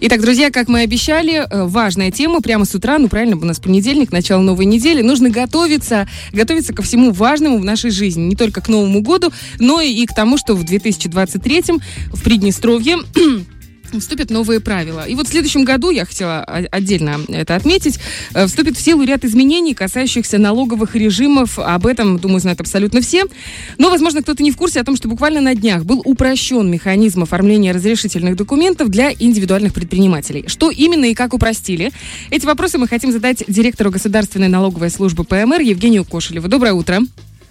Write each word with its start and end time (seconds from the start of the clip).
Итак, 0.00 0.20
друзья, 0.20 0.52
как 0.52 0.68
мы 0.68 0.82
обещали, 0.82 1.44
э, 1.44 1.64
важная 1.64 2.12
тема. 2.12 2.40
Прямо 2.40 2.64
с 2.64 2.72
утра, 2.72 2.98
ну 2.98 3.08
правильно, 3.08 3.36
у 3.36 3.44
нас 3.44 3.58
понедельник, 3.58 4.12
начало 4.12 4.40
новой 4.42 4.64
недели, 4.64 5.02
нужно 5.02 5.28
готовиться, 5.28 6.08
готовиться 6.32 6.72
ко 6.72 6.82
всему 6.82 7.10
важному 7.10 7.58
в 7.58 7.64
нашей 7.64 7.90
жизни, 7.90 8.22
не 8.22 8.36
только 8.36 8.60
к 8.60 8.68
Новому 8.68 9.02
году, 9.02 9.32
но 9.58 9.80
и 9.80 10.06
к 10.06 10.14
тому, 10.14 10.38
что 10.38 10.54
в 10.54 10.62
2023 10.62 11.64
в 12.12 12.22
Приднестровье 12.22 12.98
вступят 13.98 14.30
новые 14.30 14.60
правила. 14.60 15.06
И 15.06 15.14
вот 15.14 15.26
в 15.26 15.30
следующем 15.30 15.64
году, 15.64 15.90
я 15.90 16.04
хотела 16.04 16.42
отдельно 16.42 17.20
это 17.28 17.54
отметить, 17.54 17.98
э, 18.34 18.46
вступит 18.46 18.76
в 18.76 18.80
силу 18.80 19.04
ряд 19.04 19.24
изменений, 19.24 19.74
касающихся 19.74 20.38
налоговых 20.38 20.94
режимов. 20.94 21.58
Об 21.58 21.86
этом, 21.86 22.18
думаю, 22.18 22.40
знают 22.40 22.60
абсолютно 22.60 23.00
все. 23.00 23.24
Но, 23.78 23.90
возможно, 23.90 24.22
кто-то 24.22 24.42
не 24.42 24.50
в 24.50 24.56
курсе 24.56 24.80
о 24.80 24.84
том, 24.84 24.96
что 24.96 25.08
буквально 25.08 25.40
на 25.40 25.54
днях 25.54 25.84
был 25.84 26.02
упрощен 26.04 26.70
механизм 26.70 27.22
оформления 27.22 27.72
разрешительных 27.72 28.36
документов 28.36 28.88
для 28.88 29.12
индивидуальных 29.12 29.74
предпринимателей. 29.74 30.44
Что 30.46 30.70
именно 30.70 31.06
и 31.06 31.14
как 31.14 31.34
упростили? 31.34 31.92
Эти 32.30 32.46
вопросы 32.46 32.78
мы 32.78 32.88
хотим 32.88 33.12
задать 33.12 33.44
директору 33.48 33.90
Государственной 33.90 34.48
налоговой 34.48 34.90
службы 34.90 35.24
ПМР 35.24 35.60
Евгению 35.60 36.04
Кошелеву. 36.04 36.48
Доброе 36.48 36.72
утро. 36.72 37.00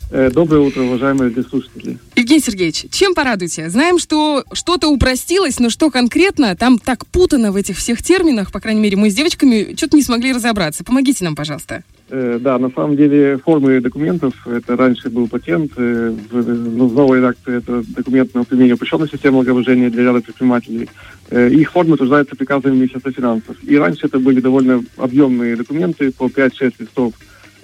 Э, 0.10 0.30
доброе 0.32 0.62
утро, 0.62 0.84
уважаемые 0.84 1.34
слушатели. 1.44 1.98
Евгений 2.16 2.40
Сергеевич, 2.40 2.86
чем 2.92 3.14
порадуйте? 3.14 3.70
Знаем, 3.70 4.00
что 4.00 4.46
что-то 4.54 4.88
упростилось, 4.88 5.60
но 5.60 5.70
что 5.70 5.92
конкретно? 5.92 6.56
Там 6.56 6.80
так 6.80 7.06
путано 7.08 7.52
в 7.52 7.58
этих 7.58 7.78
всех 7.78 8.02
терминах, 8.02 8.54
по 8.54 8.62
крайней 8.62 8.80
мере, 8.80 8.96
мы 8.96 9.10
с 9.10 9.16
девочками 9.16 9.76
что-то 9.76 9.98
не 9.98 10.04
смогли 10.04 10.32
разобраться. 10.32 10.86
Помогите 10.86 11.26
нам, 11.26 11.36
пожалуйста. 11.36 11.84
Э, 12.10 12.40
да, 12.42 12.58
на 12.58 12.70
самом 12.70 12.96
деле 12.96 13.38
формы 13.38 13.82
документов, 13.82 14.34
это 14.48 14.78
раньше 14.78 15.10
был 15.10 15.28
патент, 15.28 15.74
э, 15.76 16.16
в, 16.32 16.36
ну, 16.42 16.88
в 16.88 16.94
новой 16.94 17.18
редакции 17.18 17.58
это 17.58 17.84
документ 17.86 18.34
на 18.34 18.46
применение 18.46 18.76
упрощенной 18.76 19.10
системы 19.10 19.34
налогообложения 19.34 19.90
для 19.90 20.04
ряда 20.04 20.22
предпринимателей. 20.22 20.88
Э, 21.30 21.50
их 21.50 21.70
формы 21.70 21.96
утверждаются 21.96 22.38
приказами 22.38 22.76
Министерства 22.76 23.12
финансов. 23.12 23.58
И 23.62 23.76
раньше 23.78 24.06
это 24.06 24.20
были 24.20 24.40
довольно 24.40 24.86
объемные 24.96 25.58
документы 25.58 26.14
по 26.14 26.28
5-6 26.28 26.76
листов 26.80 27.14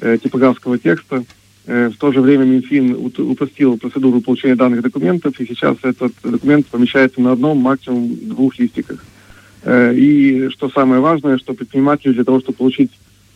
э, 0.02 0.18
типографского 0.22 0.78
текста. 0.78 1.24
Э, 1.66 1.90
в 1.90 1.98
то 1.98 2.12
же 2.12 2.22
время 2.22 2.44
Минфин 2.44 2.94
упростил 2.96 3.78
процедуру 3.78 4.20
получения 4.22 4.56
данных 4.56 4.82
документов, 4.82 5.40
и 5.40 5.46
сейчас 5.46 5.78
этот 5.82 6.12
документ 6.24 6.68
помещается 6.68 7.22
на 7.22 7.32
одном, 7.32 7.58
максимум 7.58 8.16
двух 8.16 8.60
листиках. 8.60 9.04
Э, 9.64 9.94
и 9.96 10.50
что 10.50 10.70
самое 10.70 11.02
важное, 11.02 11.38
что 11.38 11.54
предпринимателю 11.54 12.14
для 12.14 12.26
того, 12.26 12.42
чтобы 12.42 12.58
получить 12.58 12.92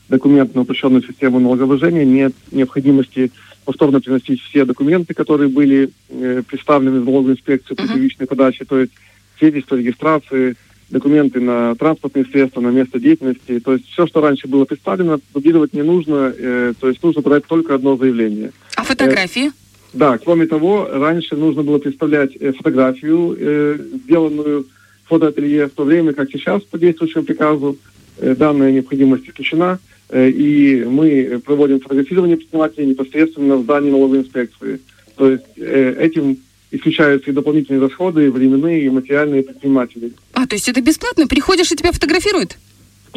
документ 0.09 0.55
на 0.55 0.61
упрощенную 0.61 1.03
систему 1.03 1.39
налогообложения, 1.39 2.03
нет 2.03 2.33
необходимости 2.51 3.31
повторно 3.63 4.01
приносить 4.01 4.41
все 4.41 4.65
документы, 4.65 5.13
которые 5.13 5.49
были 5.49 5.91
э, 6.09 6.43
представлены 6.45 6.99
в 6.99 7.05
налоговую 7.05 7.35
инспекцию 7.35 7.77
при 7.77 7.87
первичной 7.87 8.27
подаче, 8.27 8.65
то 8.65 8.79
есть 8.79 8.91
свидетельство 9.37 9.75
регистрации, 9.75 10.55
документы 10.89 11.39
на 11.39 11.75
транспортные 11.75 12.25
средства, 12.25 12.61
на 12.61 12.69
место 12.69 12.99
деятельности. 12.99 13.59
То 13.59 13.73
есть 13.73 13.87
все, 13.89 14.07
что 14.07 14.21
раньше 14.21 14.47
было 14.47 14.65
представлено, 14.65 15.19
дублировать 15.33 15.73
не 15.73 15.83
нужно, 15.83 16.33
э, 16.37 16.73
то 16.79 16.87
есть 16.87 17.03
нужно 17.03 17.21
подать 17.21 17.45
только 17.45 17.75
одно 17.75 17.97
заявление. 17.97 18.51
А 18.75 18.83
фотографии? 18.83 19.47
Э, 19.47 19.51
да, 19.93 20.17
кроме 20.17 20.45
того, 20.45 20.87
раньше 20.91 21.35
нужно 21.35 21.63
было 21.63 21.77
представлять 21.77 22.35
э, 22.39 22.51
фотографию, 22.53 23.35
э, 23.37 23.79
сделанную 24.05 24.65
в 25.05 25.09
фотоателье, 25.09 25.67
в 25.67 25.71
то 25.71 25.83
время 25.83 26.13
как 26.13 26.29
сейчас 26.31 26.63
по 26.63 26.77
действующему 26.77 27.23
приказу 27.23 27.77
э, 28.17 28.35
данная 28.35 28.71
необходимость 28.71 29.27
исключена, 29.27 29.79
э, 30.09 30.29
и 30.29 30.83
мы 30.85 31.41
проводим 31.43 31.79
фотографирование 31.79 32.37
предпринимателей 32.37 32.87
непосредственно 32.87 33.57
в 33.57 33.63
здании 33.63 33.91
налоговой 33.91 34.19
инспекции. 34.19 34.79
То 35.15 35.31
есть 35.31 35.45
э, 35.57 35.95
этим 35.99 36.37
исключаются 36.71 37.29
и 37.29 37.33
дополнительные 37.33 37.81
расходы, 37.81 38.25
и 38.25 38.29
временные, 38.29 38.85
и 38.85 38.89
материальные 38.89 39.43
предприниматели. 39.43 40.11
А, 40.37 40.45
то 40.45 40.53
есть 40.55 40.69
это 40.69 40.81
бесплатно? 40.81 41.25
Приходишь 41.25 41.71
и 41.71 41.75
тебя 41.75 41.91
фотографируют? 41.91 42.59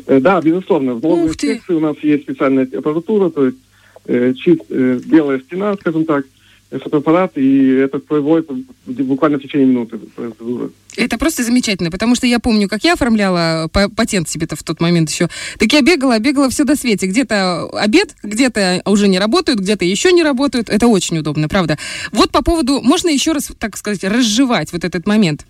Э, 0.07 0.21
да, 0.21 0.41
безусловно. 0.41 0.95
В 0.95 1.03
налоговой 1.03 1.29
инспекции 1.29 1.75
у 1.75 1.81
нас 1.81 1.97
есть 2.01 2.23
специальная 2.23 2.65
аппаратура, 2.65 3.29
то 3.29 3.45
есть 3.45 3.59
э, 4.07 4.33
чист, 4.33 4.63
э, 4.71 5.01
белая 5.05 5.41
стена, 5.41 5.75
скажем 5.75 6.07
так, 6.07 6.25
фотоаппарат, 6.70 7.36
и 7.36 7.73
это 7.75 7.98
производится 7.98 8.55
буквально 8.86 9.39
в 9.39 9.42
течение 9.42 9.67
минуты 9.67 9.98
процедура. 9.98 10.70
Это 10.97 11.19
просто 11.19 11.42
замечательно, 11.42 11.91
потому 11.91 12.14
что 12.14 12.27
я 12.27 12.39
помню, 12.39 12.69
как 12.70 12.85
я 12.85 12.95
оформляла 12.95 13.69
патент 13.69 14.30
себе-то 14.30 14.57
в 14.57 14.63
тот 14.63 14.80
момент 14.80 15.11
еще. 15.11 15.29
Так 15.59 15.70
я 15.75 15.83
бегала, 15.83 16.19
бегала 16.20 16.48
все 16.48 16.64
до 16.64 16.75
свете. 16.75 17.07
Где-то 17.07 17.69
обед, 17.70 18.14
где-то 18.23 18.80
уже 18.86 19.09
не 19.09 19.19
работают, 19.19 19.61
где-то 19.61 19.85
еще 19.85 20.11
не 20.13 20.23
работают. 20.23 20.70
Это 20.70 20.86
очень 20.86 21.19
удобно, 21.19 21.48
правда. 21.48 21.77
Вот 22.13 22.30
по 22.30 22.42
поводу, 22.42 22.80
можно 22.80 23.11
еще 23.11 23.33
раз, 23.33 23.51
так 23.59 23.77
сказать, 23.77 24.05
разжевать 24.05 24.73
вот 24.73 24.85
этот 24.85 25.07
момент. 25.07 25.45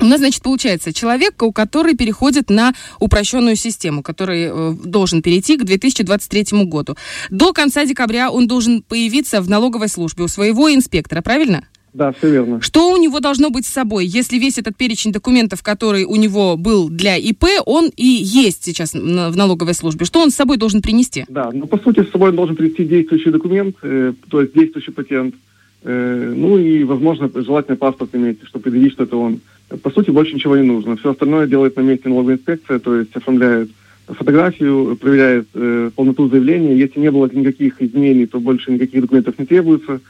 У 0.00 0.04
нас, 0.04 0.18
значит, 0.18 0.42
получается, 0.42 0.92
человек, 0.92 1.42
у 1.42 1.52
который 1.52 1.94
переходит 1.94 2.50
на 2.50 2.72
упрощенную 2.98 3.56
систему, 3.56 4.02
который 4.02 4.48
э, 4.50 4.74
должен 4.84 5.22
перейти 5.22 5.56
к 5.56 5.64
2023 5.64 6.64
году. 6.64 6.96
До 7.30 7.52
конца 7.52 7.84
декабря 7.84 8.30
он 8.30 8.46
должен 8.46 8.82
появиться 8.82 9.40
в 9.42 9.48
налоговой 9.50 9.88
службе 9.88 10.24
у 10.24 10.28
своего 10.28 10.72
инспектора, 10.72 11.20
правильно? 11.20 11.64
Да, 11.92 12.12
все 12.12 12.30
верно. 12.30 12.60
Что 12.62 12.90
у 12.90 12.96
него 12.96 13.20
должно 13.20 13.50
быть 13.50 13.66
с 13.66 13.68
собой, 13.68 14.06
если 14.06 14.38
весь 14.38 14.56
этот 14.56 14.76
перечень 14.76 15.12
документов, 15.12 15.62
который 15.62 16.04
у 16.04 16.16
него 16.16 16.56
был 16.56 16.88
для 16.88 17.16
ИП, 17.16 17.44
он 17.66 17.90
и 17.96 18.06
есть 18.06 18.64
сейчас 18.64 18.94
в 18.94 19.36
налоговой 19.36 19.74
службе? 19.74 20.06
Что 20.06 20.20
он 20.20 20.30
с 20.30 20.34
собой 20.34 20.56
должен 20.56 20.80
принести? 20.80 21.26
Да, 21.28 21.50
ну, 21.52 21.66
по 21.66 21.78
сути, 21.78 22.02
с 22.02 22.10
собой 22.10 22.30
он 22.30 22.36
должен 22.36 22.56
принести 22.56 22.84
действующий 22.84 23.30
документ, 23.30 23.76
э, 23.82 24.14
то 24.30 24.40
есть 24.40 24.54
действующий 24.54 24.90
патент, 24.92 25.34
э, 25.82 26.32
ну 26.34 26.56
и, 26.56 26.82
возможно, 26.84 27.30
желательно 27.34 27.76
паспорт 27.76 28.14
иметь, 28.14 28.38
чтобы 28.44 28.62
предъявить, 28.64 28.94
что 28.94 29.04
это 29.04 29.18
он. 29.18 29.40
По 29.82 29.90
сути, 29.90 30.10
больше 30.10 30.34
ничего 30.34 30.56
не 30.56 30.66
нужно. 30.66 30.96
Все 30.96 31.10
остальное 31.10 31.46
делает 31.46 31.76
на 31.76 31.82
месте 31.82 32.08
налоговая 32.08 32.36
инспекция, 32.36 32.78
то 32.78 32.96
есть 32.96 33.14
оформляет 33.14 33.70
фотографию, 34.06 34.96
проверяет 34.96 35.46
э, 35.54 35.90
полноту 35.94 36.28
заявления. 36.28 36.76
Если 36.76 37.00
не 37.00 37.10
было 37.10 37.28
никаких 37.32 37.80
изменений, 37.80 38.26
то 38.26 38.40
больше 38.40 38.72
никаких 38.72 39.02
документов 39.02 39.38
не 39.38 39.46
требуется. 39.46 40.00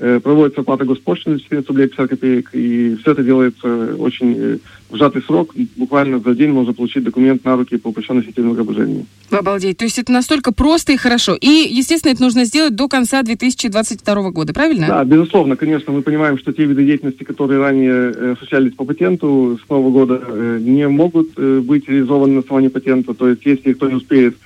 Э, 0.00 0.18
проводится 0.18 0.62
оплата 0.62 0.84
госпошлины 0.84 1.38
14 1.38 1.68
рублей 1.68 1.86
50 1.86 2.10
копеек, 2.10 2.50
и 2.52 2.96
все 3.00 3.12
это 3.12 3.22
делается 3.22 3.94
очень 3.96 4.34
э, 4.36 4.58
в 4.90 4.96
сжатый 4.96 5.22
срок. 5.22 5.54
Буквально 5.76 6.18
за 6.18 6.34
день 6.34 6.50
можно 6.50 6.72
получить 6.72 7.04
документ 7.04 7.44
на 7.44 7.54
руки 7.54 7.76
по 7.76 7.88
упрощенной 7.88 8.24
системе 8.24 8.48
налогообложения. 8.48 9.06
Обалдеть. 9.30 9.76
То 9.76 9.84
есть 9.84 10.00
это 10.00 10.10
настолько 10.10 10.52
просто 10.52 10.92
и 10.92 10.96
хорошо. 10.96 11.36
И, 11.40 11.68
естественно, 11.70 12.10
это 12.10 12.22
нужно 12.22 12.44
сделать 12.44 12.74
до 12.74 12.88
конца 12.88 13.22
2022 13.22 14.30
года, 14.32 14.52
правильно? 14.52 14.88
Да, 14.88 15.04
безусловно. 15.04 15.54
Конечно, 15.54 15.92
мы 15.92 16.02
понимаем, 16.02 16.38
что 16.38 16.52
те 16.52 16.64
виды 16.64 16.84
деятельности, 16.84 17.22
которые 17.22 17.60
ранее 17.60 17.92
э, 17.92 18.32
осуществлялись 18.32 18.74
по 18.74 18.84
патенту, 18.84 19.60
с 19.64 19.70
нового 19.70 19.92
года 19.92 20.58
не 20.58 20.88
могут 20.88 21.38
быть 21.38 21.88
реализованы 21.88 22.34
на 22.34 22.40
основании 22.40 22.68
патента. 22.68 23.14
То 23.14 23.28
есть 23.28 23.46
если 23.46 23.74
кто 23.74 23.88
не 23.88 23.94
успеет 23.94 24.36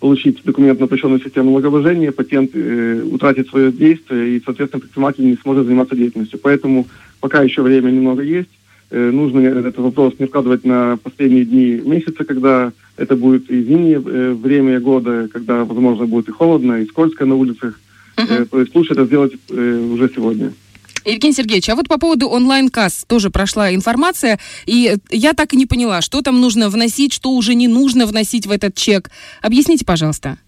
получить 0.00 0.42
документ 0.44 0.78
на 0.78 0.86
упрощенную 0.86 1.20
систему 1.20 1.50
налогообложения, 1.50 2.12
патент 2.12 2.50
э, 2.54 3.02
утратит 3.02 3.48
свое 3.48 3.72
действие, 3.72 4.36
и, 4.36 4.42
соответственно, 4.44 4.80
предприниматель 4.80 5.24
не 5.24 5.36
сможет 5.36 5.66
заниматься 5.66 5.96
деятельностью. 5.96 6.38
Поэтому 6.42 6.86
пока 7.20 7.42
еще 7.42 7.62
время 7.62 7.90
немного 7.90 8.22
есть, 8.22 8.50
э, 8.90 9.10
нужно 9.10 9.40
этот 9.40 9.78
вопрос 9.78 10.14
не 10.18 10.26
вкладывать 10.26 10.64
на 10.64 10.98
последние 11.02 11.44
дни 11.44 11.80
месяца, 11.84 12.24
когда 12.24 12.72
это 12.96 13.16
будет 13.16 13.50
и 13.50 13.62
зимнее 13.62 14.02
э, 14.04 14.32
время 14.32 14.80
года, 14.80 15.28
когда, 15.32 15.64
возможно, 15.64 16.06
будет 16.06 16.28
и 16.28 16.32
холодно, 16.32 16.82
и 16.82 16.86
скользко 16.86 17.24
на 17.24 17.34
улицах. 17.34 17.80
Uh-huh. 18.16 18.42
Э, 18.42 18.46
то 18.46 18.60
есть 18.60 18.74
лучше 18.74 18.92
это 18.92 19.06
сделать 19.06 19.32
э, 19.50 19.90
уже 19.92 20.10
сегодня. 20.14 20.52
Евгений 21.06 21.34
Сергеевич, 21.34 21.68
а 21.68 21.76
вот 21.76 21.88
по 21.88 21.98
поводу 21.98 22.28
онлайн-касс 22.28 23.04
тоже 23.06 23.30
прошла 23.30 23.72
информация, 23.72 24.38
и 24.66 24.96
я 25.10 25.32
так 25.34 25.54
и 25.54 25.56
не 25.56 25.66
поняла, 25.66 26.00
что 26.00 26.20
там 26.20 26.40
нужно 26.40 26.68
вносить, 26.68 27.12
что 27.12 27.30
уже 27.30 27.54
не 27.54 27.68
нужно 27.68 28.06
вносить 28.06 28.46
в 28.46 28.50
этот 28.50 28.74
чек. 28.74 29.10
Объясните, 29.40 29.84
пожалуйста. 29.84 30.38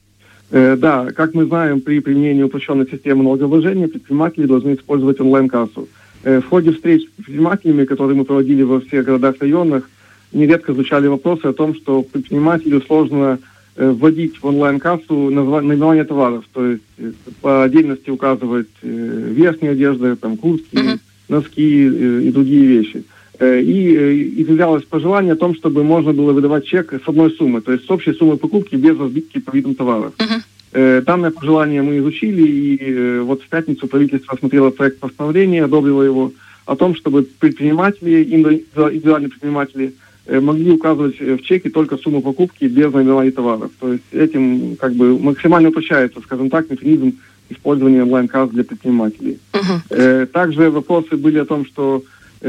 Э, 0.51 0.77
да, 0.77 1.07
как 1.15 1.35
мы 1.35 1.45
знаем, 1.45 1.81
при 1.81 2.01
применении 2.01 2.43
упрощенной 2.43 2.89
системы 2.91 3.23
налогообложения 3.23 3.87
предприниматели 3.87 4.47
должны 4.47 4.75
использовать 4.75 5.21
онлайн-кассу. 5.21 5.89
Э, 6.25 6.41
в 6.41 6.49
ходе 6.49 6.73
встреч 6.73 7.03
с 7.03 7.11
предпринимателями, 7.17 7.85
которые 7.85 8.17
мы 8.17 8.25
проводили 8.25 8.63
во 8.63 8.81
всех 8.81 9.05
городах 9.05 9.37
районах, 9.41 9.89
нередко 10.33 10.73
звучали 10.73 11.07
вопросы 11.07 11.45
о 11.47 11.53
том, 11.53 11.75
что 11.75 12.03
предпринимателю 12.03 12.83
сложно 12.83 13.39
вводить 13.78 14.42
в 14.42 14.47
онлайн-кассу 14.47 15.30
наименование 15.30 16.04
товаров, 16.04 16.45
то 16.53 16.66
есть 16.66 16.83
э, 16.98 17.13
по 17.41 17.63
отдельности 17.63 18.10
указывать 18.10 18.69
э, 18.83 19.33
верхняя 19.33 19.72
одежда, 19.72 20.16
там 20.16 20.36
куртки, 20.36 20.75
uh-huh. 20.75 20.98
носки 21.28 21.86
и 21.86 22.30
другие 22.30 22.66
вещи. 22.66 23.04
И 23.41 24.34
изъявлялось 24.39 24.83
пожелание 24.83 25.34
о 25.34 25.36
том, 25.36 25.54
чтобы 25.54 25.84
можно 25.84 26.13
было 26.13 26.33
выдавать 26.33 26.66
чек 26.66 26.92
с 26.92 27.09
одной 27.09 27.30
суммы, 27.30 27.60
то 27.60 27.71
есть 27.72 27.86
с 27.86 27.91
общей 27.91 28.13
суммой 28.13 28.36
покупки 28.36 28.75
без 28.75 28.98
разбитки 28.98 29.39
по 29.39 29.54
видам 29.54 29.77
товаров. 29.77 30.13
Uh-huh. 30.19 31.03
Данное 31.03 31.30
пожелание 31.30 31.80
мы 31.83 31.98
изучили, 31.98 32.42
и 32.42 33.19
вот 33.21 33.42
в 33.42 33.48
пятницу 33.48 33.86
правительство 33.86 34.34
осмотрело 34.34 34.71
проект 34.71 34.98
постановления, 34.98 35.65
одобрило 35.65 36.03
его 36.03 36.33
о 36.66 36.75
том, 36.75 36.97
чтобы 36.97 37.22
предприниматели, 37.22 38.25
индивидуальные 38.25 39.28
предприниматели– 39.28 39.95
Э, 40.08 40.08
могли 40.28 40.72
указывать 40.72 41.16
э, 41.21 41.36
в 41.36 41.42
чеке 41.42 41.71
только 41.71 41.97
сумму 41.97 42.21
покупки 42.21 42.65
без 42.66 42.92
наименования 42.92 43.33
товаров. 43.33 43.71
То 43.80 43.92
есть 43.92 44.04
этим 44.13 44.77
как 44.77 44.95
бы 44.95 45.19
максимально 45.19 45.71
упрощается, 45.71 46.21
скажем 46.21 46.51
так, 46.51 46.71
механизм 46.71 47.15
использования 47.48 48.03
онлайн-касс 48.03 48.51
для 48.51 48.63
предпринимателей. 48.63 49.39
Uh-huh. 49.53 50.27
Также 50.27 50.71
вопросы 50.71 51.16
были 51.16 51.39
о 51.39 51.47
том, 51.47 51.65
что 51.65 52.03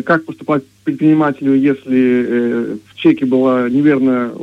как 0.03 0.25
поступать 0.25 0.63
предпринимателю, 0.83 1.53
если 1.55 2.77
в 2.85 2.95
чеке 2.95 3.25
была 3.25 3.69
неверно 3.69 4.33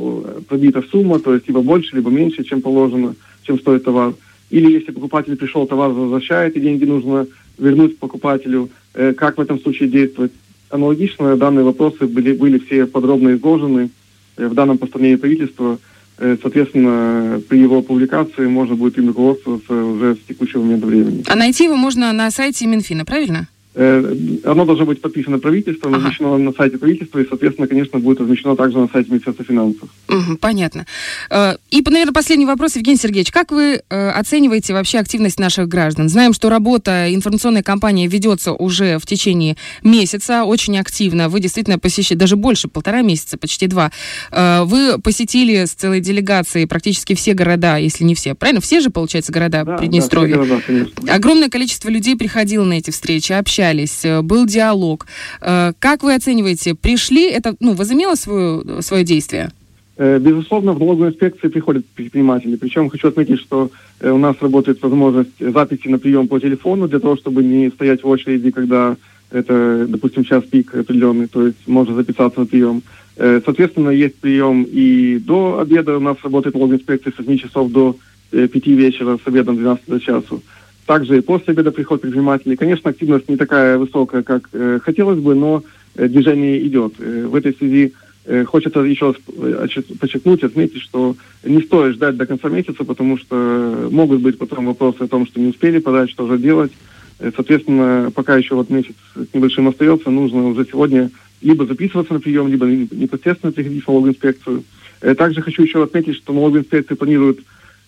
пробита 0.49 0.83
сумма, 0.89 1.19
то 1.19 1.35
есть 1.35 1.47
либо 1.47 1.61
больше, 1.61 1.95
либо 1.95 2.09
меньше, 2.09 2.43
чем 2.43 2.61
положено, 2.61 3.15
чем 3.43 3.59
стоит 3.59 3.83
товар. 3.83 4.15
Или 4.49 4.71
если 4.71 4.91
покупатель 4.91 5.35
пришел, 5.35 5.67
товар 5.67 5.91
возвращает, 5.91 6.57
и 6.57 6.59
деньги 6.59 6.85
нужно 6.85 7.27
вернуть 7.59 7.99
покупателю, 7.99 8.69
как 8.93 9.37
в 9.37 9.41
этом 9.41 9.59
случае 9.59 9.89
действовать. 9.89 10.31
Аналогично 10.69 11.37
данные 11.37 11.63
вопросы 11.63 12.07
были, 12.07 12.33
были 12.33 12.59
все 12.59 12.85
подробно 12.85 13.35
изложены 13.35 13.89
в 14.35 14.53
данном 14.53 14.77
постановлении 14.77 15.15
правительства. 15.17 15.79
Соответственно, 16.17 17.41
при 17.47 17.59
его 17.59 17.81
публикации 17.81 18.47
можно 18.47 18.75
будет 18.75 18.97
им 18.97 19.07
руководствоваться 19.07 19.73
уже 19.73 20.15
с 20.15 20.27
текущего 20.27 20.61
момента 20.63 20.87
времени. 20.87 21.23
А 21.27 21.35
найти 21.35 21.65
его 21.65 21.75
можно 21.75 22.11
на 22.11 22.31
сайте 22.31 22.65
Минфина, 22.65 23.05
правильно? 23.05 23.47
Э, 23.79 24.15
оно 24.43 24.65
должно 24.65 24.85
быть 24.85 25.01
подписано 25.01 25.37
правительством, 25.37 25.93
ага. 25.93 26.03
размещено 26.03 26.37
на 26.39 26.51
сайте 26.51 26.79
правительства 26.79 27.19
и, 27.19 27.27
соответственно, 27.27 27.67
конечно, 27.67 27.99
будет 27.99 28.19
размещено 28.19 28.55
также 28.55 28.79
на 28.79 28.87
сайте 28.87 29.11
Министерства 29.11 29.45
финансов. 29.45 29.87
Угу, 30.09 30.37
понятно. 30.37 30.87
Э, 31.29 31.57
и, 31.69 31.83
наверное, 31.85 32.13
последний 32.13 32.47
вопрос, 32.47 32.75
Евгений 32.75 32.97
Сергеевич. 32.97 33.29
Как 33.31 33.51
вы 33.51 33.83
э, 33.87 34.09
оцениваете 34.09 34.73
вообще 34.73 34.97
активность 34.97 35.39
наших 35.39 35.67
граждан? 35.67 36.09
Знаем, 36.09 36.33
что 36.33 36.49
работа 36.49 37.13
информационной 37.13 37.61
кампании 37.61 38.07
ведется 38.07 38.51
уже 38.51 38.97
в 38.97 39.05
течение 39.05 39.57
месяца, 39.83 40.43
очень 40.43 40.79
активно. 40.79 41.29
Вы 41.29 41.39
действительно 41.39 41.77
посещаете, 41.77 42.15
даже 42.15 42.35
больше, 42.35 42.67
полтора 42.67 43.03
месяца, 43.03 43.37
почти 43.37 43.67
два. 43.67 43.91
Вы 44.31 44.97
посетили 44.99 45.65
с 45.65 45.73
целой 45.73 45.99
делегацией 45.99 46.65
практически 46.65 47.13
все 47.13 47.33
города, 47.33 47.77
если 47.77 48.03
не 48.03 48.15
все. 48.15 48.33
Правильно? 48.33 48.59
Все 48.59 48.79
же, 48.79 48.89
получается, 48.89 49.31
города 49.31 49.63
да, 49.63 49.77
Приднестровья? 49.77 50.35
Да, 50.35 50.43
города, 50.45 50.61
конечно. 50.65 51.13
Огромное 51.13 51.49
количество 51.49 51.89
людей 51.89 52.15
приходило 52.15 52.63
на 52.63 52.73
эти 52.73 52.89
встречи, 52.89 53.33
общались 53.33 53.66
общались, 53.67 54.05
э, 54.05 54.21
был 54.21 54.45
диалог. 54.45 55.05
Э, 55.41 55.73
как 55.79 56.03
вы 56.03 56.15
оцениваете, 56.15 56.73
пришли, 56.73 57.29
это 57.29 57.55
ну, 57.59 57.73
возымело 57.73 58.15
свое, 58.15 58.81
свое 58.81 59.03
действие? 59.03 59.49
Э, 59.97 60.19
безусловно, 60.19 60.73
в 60.73 60.79
налоговую 60.79 61.09
инспекцию 61.09 61.51
приходят 61.51 61.85
предприниматели. 61.95 62.55
Причем 62.55 62.89
хочу 62.89 63.07
отметить, 63.07 63.39
что 63.39 63.69
у 64.01 64.17
нас 64.17 64.35
работает 64.41 64.81
возможность 64.81 65.39
записи 65.39 65.89
на 65.89 65.97
прием 65.97 66.27
по 66.27 66.39
телефону 66.39 66.87
для 66.87 66.99
того, 66.99 67.15
чтобы 67.15 67.43
не 67.43 67.69
стоять 67.69 68.03
в 68.03 68.07
очереди, 68.07 68.51
когда 68.51 68.95
это, 69.31 69.85
допустим, 69.87 70.23
час 70.23 70.43
пик 70.43 70.75
определенный, 70.75 71.27
то 71.27 71.47
есть 71.47 71.67
можно 71.67 71.95
записаться 71.95 72.39
на 72.39 72.45
прием. 72.45 72.81
Соответственно, 73.17 73.89
есть 73.89 74.15
прием 74.15 74.63
и 74.63 75.19
до 75.19 75.59
обеда 75.59 75.97
у 75.97 75.99
нас 75.99 76.17
работает 76.23 76.55
налоговая 76.55 76.77
инспекция 76.77 77.11
с 77.11 77.25
7 77.25 77.37
часов 77.37 77.71
до 77.71 77.95
5 78.31 78.67
вечера, 78.67 79.17
с 79.17 79.27
обедом 79.27 79.55
12 79.55 79.83
до 79.87 79.99
часу. 79.99 80.41
Также 80.87 81.17
и 81.17 81.21
после 81.21 81.51
обеда 81.51 81.71
приход 81.71 81.99
предпринимателей. 81.99 82.55
Конечно, 82.55 82.89
активность 82.89 83.27
не 83.27 83.35
такая 83.35 83.77
высокая, 83.77 84.23
как 84.23 84.47
э, 84.53 84.79
хотелось 84.81 85.19
бы, 85.19 85.35
но 85.35 85.63
э, 85.95 86.07
движение 86.07 86.65
идет. 86.65 86.93
Э, 86.99 87.27
в 87.27 87.35
этой 87.35 87.53
связи 87.53 87.93
э, 88.23 88.45
хочется 88.45 88.79
еще 88.79 89.07
раз 89.07 89.15
э, 89.37 89.81
подчеркнуть, 89.99 90.45
отметить, 90.45 90.81
что 90.81 91.17
не 91.43 91.61
стоит 91.61 91.95
ждать 91.95 92.15
до 92.15 92.25
конца 92.25 92.47
месяца, 92.47 92.85
потому 92.85 93.17
что 93.17 93.89
могут 93.91 94.21
быть 94.21 94.37
потом 94.37 94.65
вопросы 94.65 95.01
о 95.01 95.07
том, 95.09 95.27
что 95.27 95.41
не 95.41 95.49
успели 95.49 95.79
подать, 95.79 96.09
что 96.09 96.25
же 96.25 96.37
делать. 96.37 96.71
Э, 97.19 97.31
соответственно, 97.35 98.09
пока 98.15 98.37
еще 98.37 98.55
вот 98.55 98.69
месяц 98.69 98.95
с 99.13 99.33
небольшим 99.33 99.67
остается, 99.67 100.09
нужно 100.09 100.47
уже 100.47 100.63
сегодня 100.63 101.11
либо 101.41 101.65
записываться 101.65 102.13
на 102.13 102.21
прием, 102.21 102.47
либо 102.47 102.65
непосредственно 102.65 103.51
приходить 103.51 103.83
в 103.83 103.87
налоговую 103.89 104.13
инспекцию. 104.13 104.63
Э, 105.01 105.15
также 105.15 105.41
хочу 105.41 105.63
еще 105.63 105.83
отметить, 105.83 106.15
что 106.15 106.31
налоговая 106.31 106.61
инспекция 106.61 106.95
планирует 106.95 107.39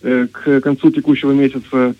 к 0.02 0.62
концу 0.62 0.90
текущего 0.90 1.32
месяца 1.32 1.62
Э, 1.78 1.92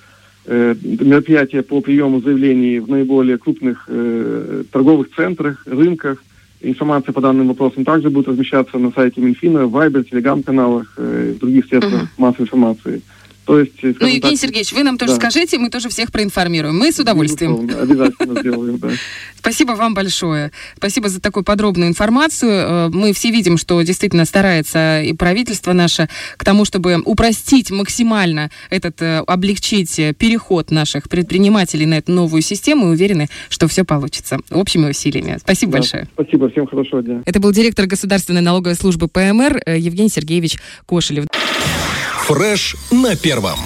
мероприятия 0.47 1.63
по 1.63 1.81
приему 1.81 2.21
заявлений 2.21 2.79
в 2.81 2.89
наиболее 2.89 3.39
крупных 3.39 3.85
э, 3.89 4.65
торговых 4.71 5.15
центрах, 5.15 5.63
рынках. 5.67 6.23
Информация 6.63 7.13
по 7.13 7.21
данным 7.21 7.49
вопросам 7.49 7.85
также 7.85 8.11
будет 8.11 8.29
размещаться 8.29 8.79
на 8.79 8.91
сайте 8.93 9.21
Минфина, 9.21 9.67
в 9.67 9.75
Viber, 9.75 10.05
Телеграм-каналах, 10.05 10.95
э, 10.97 11.35
в 11.37 11.39
других 11.39 11.67
средствах 11.67 12.03
uh-huh. 12.03 12.19
массовой 12.19 12.45
информации. 12.45 13.03
То 13.45 13.59
есть, 13.59 13.83
ну, 13.83 13.89
Евгений 14.07 14.21
так, 14.21 14.39
Сергеевич, 14.39 14.73
вы 14.73 14.83
нам 14.83 14.97
тоже 14.97 15.15
да. 15.15 15.19
скажите, 15.19 15.59
мы 15.59 15.71
тоже 15.71 15.89
всех 15.89 16.13
проинформируем. 16.13 16.79
Мы 16.79 16.93
с 16.93 16.99
удовольствием. 16.99 17.69
Обязательно 17.81 18.41
сделаем, 18.41 18.79
да. 18.79 18.91
Спасибо 19.39 19.73
вам 19.73 19.95
большое. 19.95 20.53
Спасибо 20.77 21.09
за 21.09 21.21
такую 21.21 21.43
подробную 21.43 21.89
информацию. 21.89 22.51
Э, 22.51 22.89
мы 22.91 23.13
все 23.13 23.31
видим, 23.31 23.57
что 23.57 23.81
действительно 23.83 24.25
старается 24.25 25.03
и 25.03 25.13
правительство 25.15 25.73
наше 25.73 26.09
к 26.37 26.45
тому, 26.45 26.65
чтобы 26.65 27.01
упростить 27.05 27.71
максимально 27.71 28.51
этот, 28.69 29.01
э, 29.03 29.19
облегчить 29.27 29.97
переход 30.19 30.71
наших 30.71 31.09
предпринимателей 31.09 31.87
на 31.87 31.95
эту 31.95 32.13
новую 32.13 32.43
систему 32.43 32.89
и 32.89 32.91
уверены, 32.91 33.29
что 33.49 33.67
все 33.67 33.85
получится 33.85 34.39
общими 34.51 34.91
усилиями. 34.91 35.39
Спасибо 35.41 35.73
да, 35.73 35.79
большое. 35.79 36.09
Спасибо, 36.13 36.51
всем 36.51 36.67
хорошего 36.67 37.03
дня. 37.03 37.23
Это 37.25 37.41
был 37.41 37.53
директор 37.53 37.87
Государственной 37.87 38.43
налоговой 38.43 38.77
службы 38.77 39.09
ПМР 39.09 39.63
э, 39.67 39.79
Евгений 39.79 40.11
Сергеевич 40.11 40.59
Кошелев. 40.87 41.27
Фреш 42.31 42.77
на 42.93 43.17
первом. 43.17 43.59